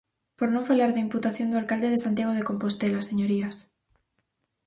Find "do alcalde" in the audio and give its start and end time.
1.49-1.91